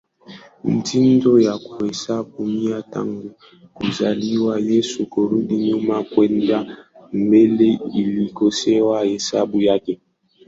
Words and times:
mtindo 0.63 1.31
wa 1.45 1.55
kuhesabu 1.65 2.39
miaka 2.53 2.89
tangu 2.93 3.29
kuzaliwa 3.75 4.53
Yesu 4.71 4.99
kurudi 5.13 5.55
nyuma 5.67 5.95
kwenda 6.11 6.57
mbele 7.13 7.79
alikosea 7.95 8.99
hesabu 9.03 9.57
zake 9.65 9.99